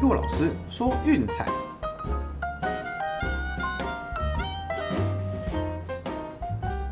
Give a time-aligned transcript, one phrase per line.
[0.00, 1.44] 骆老师说运彩，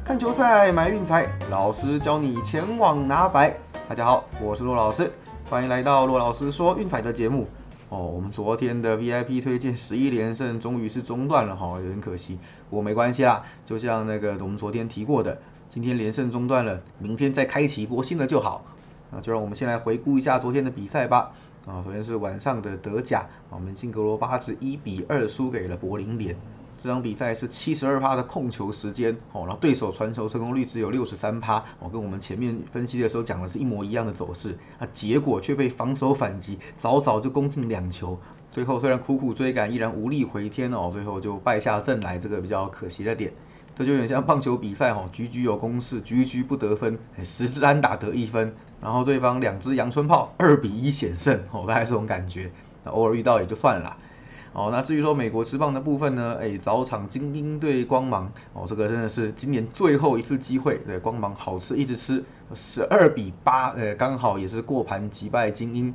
[0.05, 3.57] 看球赛买运彩，老师教你前往拿白。
[3.89, 5.11] 大家好，我是骆老师，
[5.49, 7.47] 欢迎来到骆老师说运彩的节目。
[7.89, 12.39] 哦，我们昨天的 VIP 推荐十一连胜终于是中断了哈，有点可惜，
[12.69, 13.43] 不过没关系啦。
[13.65, 15.39] 就像那个我们昨天提过的，
[15.71, 18.63] 今天连胜中断了，明天再开启一波新的就好。
[19.11, 21.31] 那就让我们先来回顾一下昨天的比赛吧。
[21.69, 26.35] 啊，首先是晚上的德甲，我们辛格罗巴是一比二输给了柏林联。
[26.79, 38.19] 这场比赛是七十二趴的控球时间，哦，然后对手传球成功率只有六十三趴，哦，跟我们前面分析的时候讲的是一模一样的走势，啊，结果却被防守反击，早早就攻进两球，
[38.51, 43.31] 最后虽然苦苦追赶，依然无力回天哦，最后就败下阵来，这个比较可惜的点。
[43.79, 52.51] 这就有点像棒球比赛哦，局局有攻势，局局不得分，十支安打得一分，然后对方两支阳春炮二比一险胜，哦，大概这种感觉。
[52.83, 53.97] 那偶尔遇到也就算了。
[54.53, 62.25] 哦，那至于说美国职棒的部分呢，哎，早场精英对光芒，哦，这个真的是今年最后一次机会，对，光芒好吃一直吃，
[62.57, 65.95] 十二比八，呃，刚好也是过盘击败精英。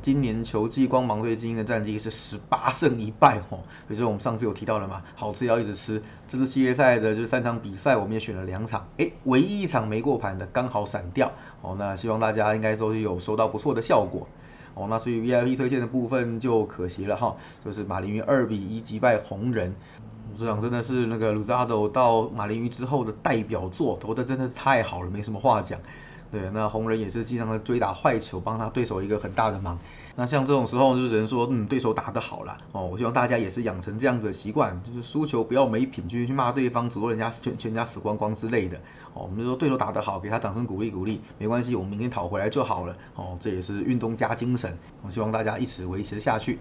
[0.00, 6.02] 今年球季光芒对精英的战绩是十八胜一败吼，所以我们上次有提到了嘛，好吃要一直吃。
[6.28, 11.76] 这次系列赛的这三场比赛，我们也选了两场，哎，唯一一场没过盘的刚好闪掉哦。
[11.78, 14.26] 那希望大家应该都是有收到不错的效果
[14.74, 14.86] 哦。
[14.88, 19.74] 那至于 VIP 推荐的部分就可惜了哈，就是马林鱼二比一击败红人，
[20.36, 25.78] 这场真的是那个鲁扎多到马林鱼之后的代表作，投的真的是太好了，没什么话讲。
[26.32, 29.78] 对，那红人也是经常的追打坏球，帮他对手一个很大的忙。
[30.16, 32.86] 那像这种时候，就是人说，嗯，对手打得好了哦。
[32.86, 38.78] 我希望大家也是养成这样子的习惯，就是输球不要没品，去去骂对方，诅咒人家全全家死光光之类的。
[39.12, 42.96] 哦，我们就说对手打得好，给他掌声鼓励鼓励，没关系，我们明天讨回来就好了。
[43.14, 46.58] 哦，这也是运动加精神，我希望大家一直维持下去。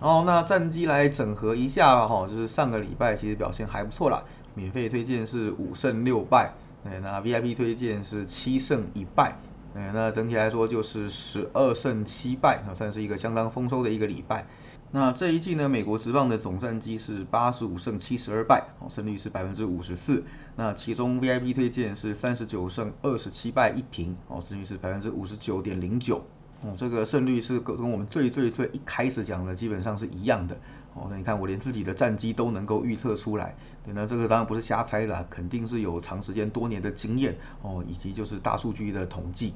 [0.00, 4.22] 然后那战绩来整合一下哈，就是上个礼拜其实表现还不错啦，
[4.54, 6.52] 免费推荐是五胜六败。
[6.84, 9.38] 哎，那 VIP 推荐是七胜一败，
[9.74, 14.46] 哎，那整体来说就是十二胜七败，那算是一个相当丰收的一个礼拜。
[14.90, 20.22] 那这一季呢，美国职棒的总战绩是八十五胜七十二败，哦，胜率是百分之五十四。
[20.56, 26.24] 那其中 VIP 推荐是三十九胜二十七败一平，哦，胜率是百分之五十九点零九。
[26.62, 30.56] 哦，这个胜率是跟跟我们最最最一开始讲的基本上是一样的。
[30.94, 39.54] 哦，那你看我连自己的战机都能够预测出来，那这个当然不是瞎猜啦，肯定是有长时间多年的经验哦，以及就是大数据的统计。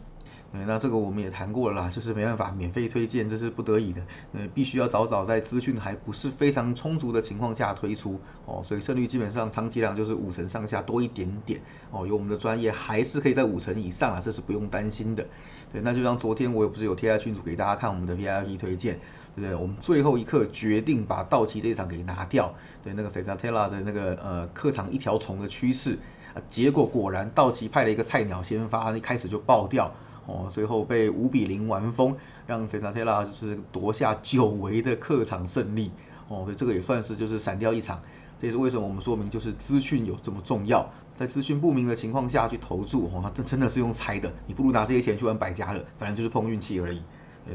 [0.53, 4.01] 嗯，那这个我们也谈过了啦，就是没办法免费推荐，这是不得已的，
[4.33, 11.61] 呃，必须要早早在资讯还不是非常充足的情况下推出哦，所以胜率基本上长期量就是五成上下多一点点
[11.91, 15.27] 哦，有我们的专业还是可以在五成以上啊，这是不用担心的。
[15.71, 18.99] 对，那就像昨天我也不是有贴在群组给大家看我们的 VIP 推荐。
[19.37, 19.55] 对不对？
[19.55, 25.97] 我们最后一刻决定把道奇这一场给拿掉，对那个 c e s a t e l a 的那个呃客场一条虫的趋势
[26.35, 29.95] 啊，结果果然道奇派了一个菜鸟先发，一开始就爆掉
[30.29, 32.15] 哦，最后被五比零完封，
[32.47, 35.91] 让 c e s a t e l a 就是夺下久违的客场胜利。
[36.29, 38.03] 哦，所以这个也算是就是闪掉一场，
[38.37, 40.87] 这也是为什么我们说明就是资讯有这么重要，
[41.17, 47.01] 在资讯不明的情况下去投注哦，这真的是用猜的，你不如拿这些钱去玩百家乐，反正就是碰运气而已，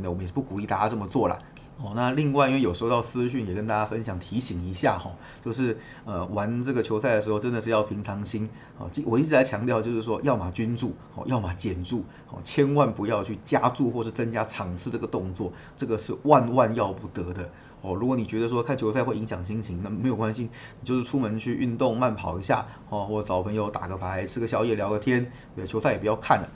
[0.02, 1.40] 那我们也是不鼓励大家这么做了。
[1.82, 5.12] 哦，那另外因为有收到私讯，也跟大家分享提醒一下哈，
[5.44, 8.90] 就是呃玩这个球赛的时候，真的是要平常心哦。
[9.06, 17.50] 我一直在强调，就是说要么均注哦，要么减注哦，千万不要去加注或是增加场次这个动作，这个是万万要不得的
[17.82, 17.96] 哦。
[17.96, 20.44] 如果你觉得说看球赛会影响心情，那没有关系，
[20.80, 26.48] 你就是出门去运动慢跑一下哦，或找朋友打个牌、吃个宵夜、聊个天，对，球赛也不要看了。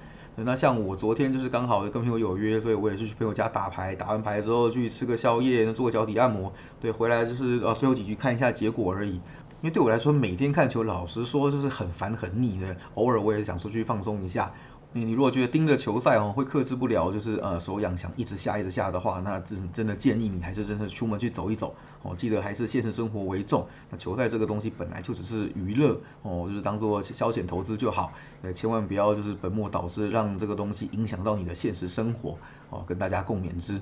[0.44, 9.14] 那像我昨天就是刚好跟朋友有约，所以我也是去朋友家打牌，打完牌之后去吃个宵夜，做个脚底按摩，对，回来就是呃最后几局看一下结果而已。
[9.14, 14.54] 因为对我来说，每天看球，老实说就是很烦很腻的，偶尔我也想出去放松一下。
[14.94, 22.16] 你你如果觉得盯着球赛哦会克制不了，就是呃手痒想一直下一直下的话，那真真的建议你还是真的出门去走一走哦。
[22.16, 23.68] 记得还是现实生活为重。
[23.92, 28.14] 那球赛这个东西本来就只是娱乐哦，就是当做消遣投资就好。
[28.42, 32.38] 呃，千万不要就是本末倒置，让这个东西影响到你的现实生活
[32.70, 32.84] 哦。
[32.88, 33.82] 跟大家共勉之。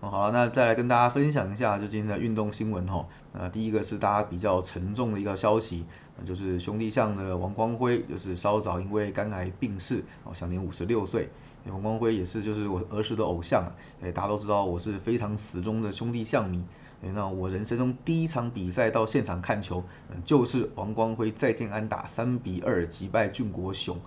[0.00, 3.06] 哦，好了，那再来跟大家分享一下就今天的运动新闻哈。
[3.34, 5.84] 呃，第一个是大家比较沉重的一个消息，
[6.18, 11.28] 那就是兄弟象的王光辉，就是稍早因为肝癌病逝，哦，享年五十六岁。
[11.66, 13.70] 王光辉也是就是我儿时的偶像，
[14.02, 16.64] 哎，大家都知道我是非常死忠的兄弟象迷。
[17.02, 19.84] 哎，那我人生中第一场比赛到现场看球，
[20.24, 23.98] 就是王光辉再见安打三比二击败俊国雄。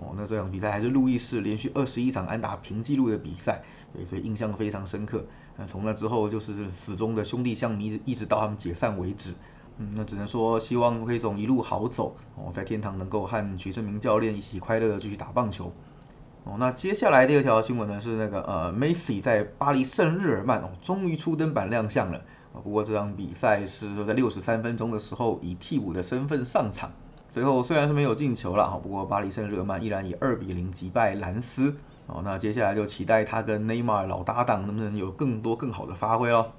[0.00, 3.62] 哦，那这场比赛还是路易士连续二十一场安打平纪录的比赛，
[3.92, 5.22] 对，所以印象非常深刻。
[5.58, 9.34] 那从那之后就是死忠的兄弟相迷，一直到他们解散为止。
[9.76, 15.70] 嗯，那只能说希望黑总一路好走哦，在天堂能够和徐胜明教练一起快乐的继续打棒球。
[16.44, 22.22] 哦，那接下来第二条新闻呢是那个呃，Macy 在巴黎圣日耳曼哦，终于出登板亮相了。
[22.64, 26.90] 不过这场比赛是在六十三分钟的时候以替补的身份上场。
[27.30, 31.76] 最后虽然是没有进球了，不过巴黎圣日耳曼依然以二比零击败兰斯。
[32.06, 36.50] 哦，那接下来就期待他跟内马尔老搭档能不能有更多更好的发挥喽。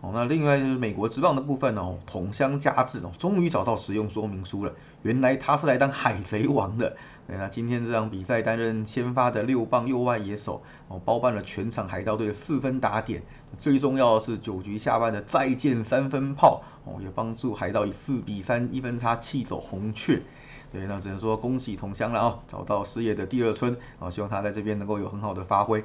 [0.00, 6.96] 哦，那另外就是美国职棒的部分哦，同乡加治哦，终于找到使用说明书了，原来他是来当海贼王的。
[7.26, 13.22] 那今天这场比赛担任先发的六棒右外野手哦，包办了全场海盗队的四分打点。
[13.60, 20.22] 最重要的是九局下半的再见三分炮哦，也帮助海盗以四比三一分差气走红雀。
[20.72, 25.84] 对，那只能说恭喜同乡了啊，找到事业的第二春啊，希望他在这边能够有很好的发挥。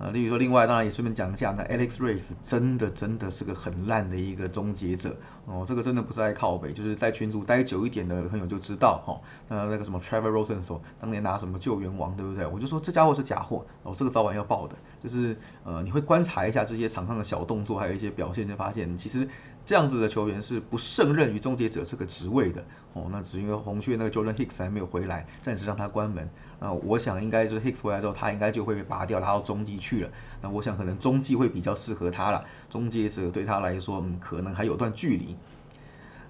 [0.00, 5.14] 呃，例如说，另外当然也顺便讲一下，那 Alex Race 真的真的是个很烂的一个终结者
[5.44, 9.20] 哦，这个真的不是爱靠北，就是在群组待久一点的朋友就知道哈。
[9.46, 12.46] 那那个什么 Trevor Rosen 说，当年拿什么救援王，对不对？
[12.46, 14.74] 我就说这家伙是假货哦，这个早晚要爆的。
[15.02, 19.28] 就是呃，你会观察一下这些场上的小动作，还有一些表现，就发现其实。
[19.66, 26.28] 这样子的球员是不胜任于终结者这个职位的哦，那只因为红雀那个 Jordan Hicks 还没有回来，暂时让他关门。
[26.58, 30.10] 那我想应该是 Hicks 回来之后，他应该就会被拔掉，拉到中继去了。
[30.42, 35.36] 那我想可能中继会比较适合他了，终结者对他来说，嗯，可能还有段距离。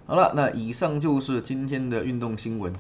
[0.07, 2.75] 好了，那以上就是今天的运动新闻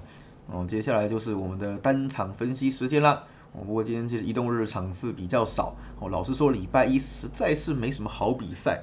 [0.47, 3.25] 哦，接下来就是我们的单场分析时间啦。
[3.52, 8.82] 哦，不过今天其实移动日场次比较少哦，老实说礼拜一实在是没什么好比赛。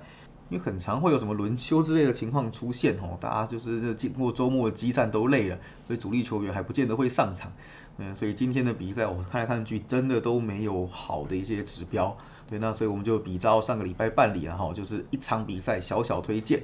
[0.50, 7.52] 因为很常会有什么轮休之类的情况出现哦，大家就是这经过周末的激战都累了，所以主力球员还不见得会上场。
[7.98, 12.16] 嗯，所以今天的比赛我看来看去真的都没有好的一些指标。
[12.50, 16.64] 对，那所以我们就比照上个礼拜办理了哈，就是一场比赛小小推荐。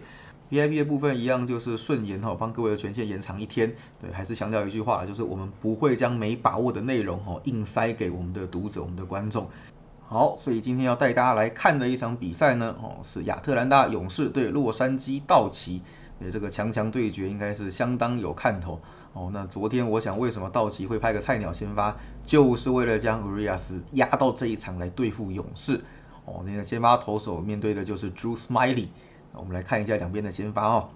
[0.51, 3.75] VIP 的部分一样就是顺延哈，帮各位的权限延长一天。
[4.00, 9.50] 对，还是强调一句话，就是我们不会将没把握的内容哈硬塞给我们的读者、我们的观众。
[10.05, 15.81] 好，所以今天要带大家来看的一场比赛呢，哦，是亚特兰大勇士对洛杉矶道奇，
[16.19, 18.79] 对这个强强对决应该是相当有看头。
[19.13, 25.81] 哦，那昨天我想为什么道奇会派个菜鸟先发，就是为了将 Urias 压到这一场来对付勇士。
[26.25, 28.88] 哦，那个先发投手面对的就是 Drew Smiley，
[29.33, 30.89] 我们来看一下两边的先发哦。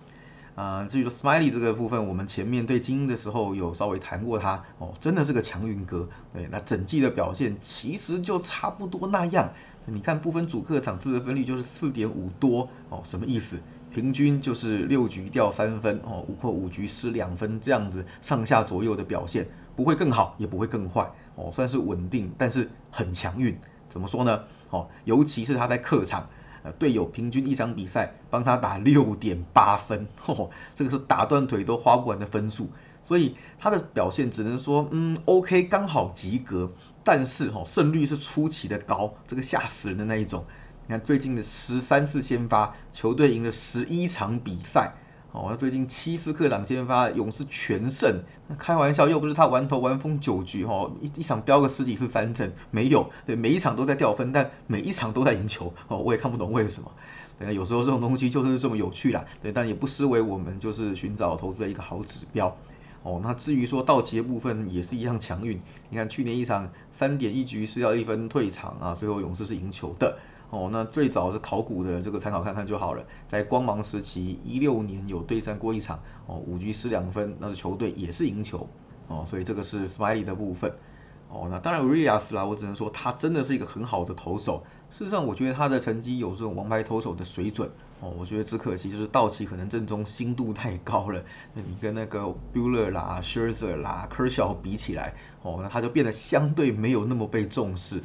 [0.57, 6.09] 啊，至于说 Smiley 这个部分，我们前面对精英的时候有稍微谈过他哦，真的是个强运哥。
[6.33, 9.53] 对，那整季的表现其实就差不多那样。
[9.85, 13.59] 你看不分主客场自得分率就是四点五多哦，什么意思？
[13.93, 23.55] 平均就是六局掉三分哦，五或五局失两分这样子上下左右的表现，不会更好也不会更坏哦，算是稳定，但是很强运。
[23.89, 24.41] 怎么说呢？
[24.71, 26.27] 哦，尤其是他在客场。
[26.71, 32.69] 队友平均一场比赛帮他打六点八分，哦，这个是打断腿都花不完的分数，
[33.03, 36.71] 所以他的表现只能说，嗯，OK，刚好及格，
[37.03, 40.45] 但是哈，胜率是出奇的高，这个吓死人的那一种。
[40.85, 44.93] 你看最近的十三次先发，球队赢了十一场比赛。
[45.37, 48.23] 哦，最近七次客场先发，勇士全胜。
[48.57, 55.71] 开玩笑，又不是他玩头玩疯九局，哈，一一场飙个十几次三振，没有，对，每一场都在掉分，但每一场都在赢球。
[55.89, 56.91] 哦，我也看不懂为什么。
[57.37, 59.23] 对，有时候这种东西就是这么有趣啦。
[59.43, 62.57] 对，但也不失为我们就是寻找投资的一个好指标。
[63.03, 65.59] 哦，那至于说道奇的部分也是一样强运。
[65.91, 70.17] 你看去年一场三点一局是要一分退场啊，最后勇士是赢球的。
[70.49, 73.05] 哦，那最早是考古的这个参考看看就好了。
[73.27, 78.67] 在光芒时期，一六年有对战过一场，哦，五局失两分，那是球队也是赢球，
[79.07, 80.73] 哦，所以这个是 Smiley 的部分。
[81.29, 84.63] 哦，那当然 r i a s 啦，我只能说他真的是一个很好的投手。
[84.89, 87.69] 事实上，我觉得他的成绩有这种王牌投手的水准。
[87.99, 91.21] 哦，我觉得只可惜就是道奇可能正中心度太高了。
[91.53, 98.01] 那你跟那个 Buller 啦、s h e r z e r 啦、Kershaw 比起来，哦，那他就变得相对没有那么被重视。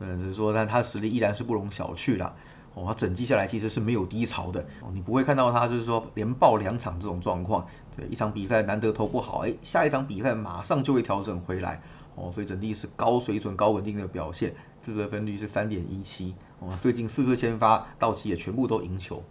[0.00, 2.34] 嗯，只是说，但他实力依然是不容小觑啦。
[2.74, 4.60] 哦，他整季下来其实是没有低潮的。
[4.80, 7.66] 哦，你不会看到他就是说连爆两场这种状况。
[7.96, 11.82] 对，一场比赛难得投不好，哎，下一场比赛马上就会调整回来。
[12.14, 14.54] 哦，所以整体是高水准、高稳定的表现。
[14.82, 16.34] 自责分率是三点一七。
[16.60, 19.22] 哦，最近四次先发，到期也全部都赢球。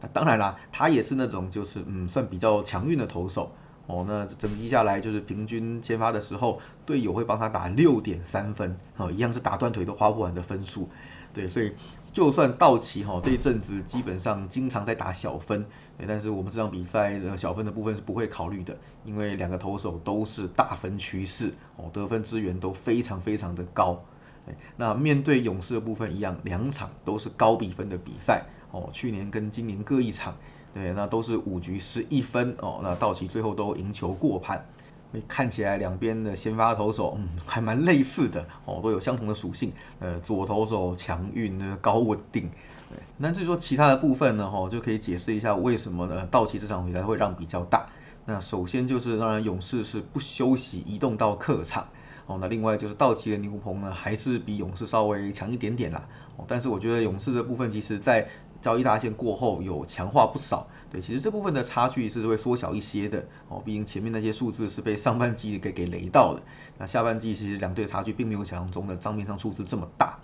[0.00, 3.50] 那当然啦，他也是那种就是嗯，算比较强运的投手。
[3.86, 10.88] 哦，那整季下来就是平均签发的时候，队友会帮他打六点三分，哦，一样是打断腿都花不完的分数。
[11.34, 11.72] 对，所以
[12.12, 15.66] 就算道奇哈这一阵子基本上经常在打小分，
[16.06, 24.00] 但是我们这场比赛小分的部分是不会考虑的，因为两个投手都是大分趋势，哦，得分资源都非常非常的高。
[24.76, 30.36] 那面对勇士的部分一样，两场都是高比分的比赛，哦，去年跟今年各一场，
[30.72, 34.66] 对，那都是五局失一分，哦，那道奇最后都赢球过盘。
[35.28, 39.72] 看起来两边的先发投手，嗯，还蛮类似的哦，都有相同的属性。
[40.00, 42.50] 呃，左投手强运呢，高稳定。
[42.90, 46.26] 对，那至于说其他的部分呢，哈，就可以解释一下为什么呢？
[46.32, 47.86] 道奇这场比赛会让比较大。
[48.26, 51.86] 那首先就是，当然勇士是不休息移动到客场。
[52.26, 56.08] 哦，那另外就是道奇的牛棚呢，还是比勇士稍微强一点点啦。
[56.36, 58.26] 哦，但是我觉得勇士的部分，其实在
[58.62, 60.66] 交易大线过后有强化不少。
[60.90, 63.26] 对，其实这部分的差距是会缩小一些的。
[63.48, 66.40] 哦，毕竟前面那些数字是被上半季给给雷到的。
[66.78, 70.18] 那下半季其实两队差距并没有想象中的账面上数字这么大。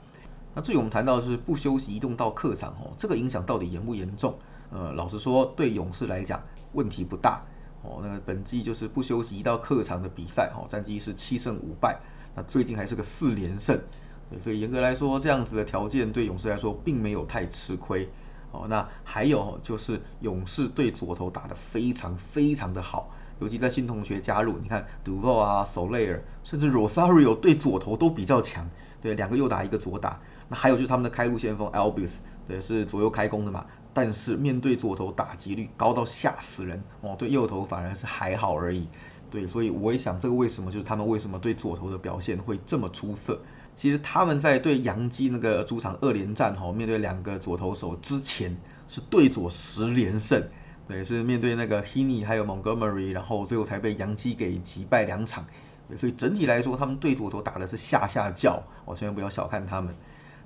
[0.55, 4.35] 那至于我们谈到是不休息移动到客场，哦，这个影响到底严不严重？
[4.73, 6.41] 呃，老实说，对勇士来讲
[6.73, 7.43] 问题不大。
[7.83, 11.99] 哦，那个本季就是不休息一到客场的比赛，哦，战绩是七胜五败，
[12.35, 13.81] 那最近还是个四连胜，
[14.29, 18.09] 对，所以严格来说，这样子的条件对勇士来说并没有太吃亏。
[18.53, 23.09] 哦，那还有就是勇士对左投打得非常非常的好，
[23.39, 28.69] 尤其在新同学加入，你看 Duval 啊，Soler，甚至 Rosario 对左投都比较强，
[29.01, 32.17] 对，两个右打一个左打，那还有就是他们的开路先锋 Albus，
[32.49, 33.65] 对，是左右开弓的嘛。
[33.93, 38.89] 但是面对左投打击率高到吓死人哦，对右投反而是还好而已。
[39.31, 43.41] 对，所以我也想这个为什么就是他们为什么对左投的表现会这么出色？
[43.77, 48.57] 其实他们在对洋基那个主场二连战哈，面对两个左投手之前
[48.89, 50.43] 是对左十连胜，
[50.89, 55.47] 对，是面对那个 Heaney 还有 Montgomery，然后最后才被洋基给击败两场。
[55.97, 59.95] 所以整体来说，他们对左投打的是下下叫，我千万不要小看他们。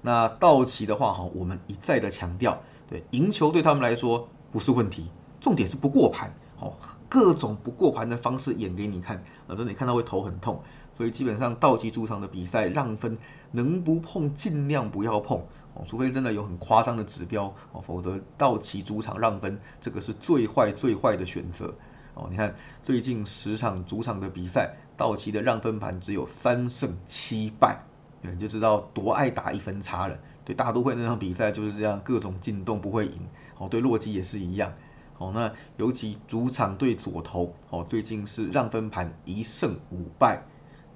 [0.03, 2.63] 那道奇的话哈，我们一再的强调。
[2.89, 5.09] 对，赢球对他们来说不是问题，
[5.41, 6.75] 重点是不过盘，哦，
[7.09, 10.63] 各种不过盘的方式演给你看，啊，真的你看到会头很痛，
[10.93, 13.17] 所以基本上道奇主场的比赛让分
[13.51, 15.39] 能不碰尽量不要碰，
[15.75, 21.75] 哦，除非真的有很夸张的指标，哦，否则道奇主场让分这个是最坏最坏的选择，
[22.15, 27.85] 哦，你看最近十场主场的比赛，道奇的让分盘只有三胜七败，
[28.21, 30.19] 你，就知道多爱打一分差了。
[30.45, 33.19] 对大都会那场比赛就是这样，各种进洞不会赢。
[33.59, 34.73] 哦，对洛基也是一样。
[35.17, 40.43] 哦，那尤其主场对左投，哦，最近是让分盘一胜五败。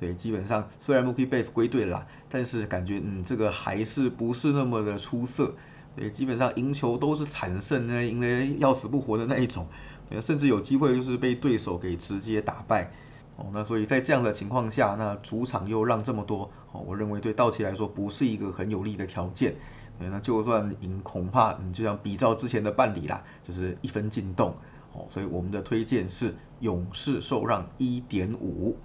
[0.00, 5.54] 对，基本上虽然 Mookie Betts 归队了，但是感觉嗯，这个还是不是那么的出色。
[5.96, 9.66] 对，基本上赢球都是惨胜呢，赢得要死不活的那一种。
[10.08, 12.92] 对，甚至有机会就是被对手给直接打败。
[13.38, 19.54] 哦，那所以在这样的情况下，那主场又让这么多，哦，我认为对道奇来说不是一个很有利的条件。
[19.96, 24.54] 对，那就算赢，恐怕你就像比照之前的办理啦，就是一分进洞。
[24.92, 28.76] 哦，所以我们的推荐是勇士受让一点五。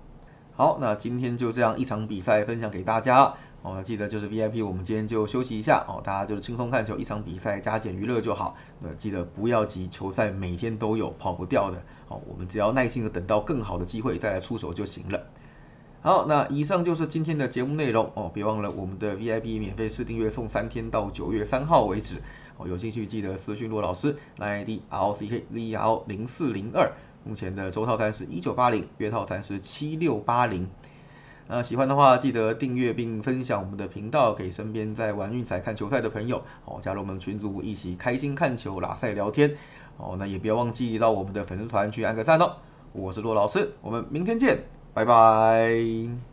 [0.55, 3.33] 好，那今天就这样一场比赛分享给大家。
[3.63, 8.57] 哦，记得就是 VIP，我们今天就休息一下哦，大家就是轻松看球，一场比赛加减娱乐就好。
[8.81, 11.81] 呃，记得不要急，球赛每天都有，跑不掉的。
[12.09, 15.23] 哦，我们只要耐心的等到更好的机会再来出手就行了。
[16.01, 22.21] 好，那以上就是今天的节目内容哦，别忘了我们的 VIP 免费试订阅送三天到九月三号为止。
[22.57, 26.91] 哦，有兴趣记得私讯骆老师，ID R C K Z R 零四零二，
[27.23, 30.67] 目前的周套餐是一九八零，月套餐是七六八零。
[31.47, 39.55] 那喜欢的话，记得订阅并分享我们的频道给身边在玩运彩看球赛的朋友哦，加入我们群组一起开心看球、拉赛聊天
[39.97, 40.15] 哦。
[40.17, 42.53] 那也不要忘记到我们的粉丝团去按个赞哦。
[42.93, 46.32] 我是骆老师，我们明天见，拜拜。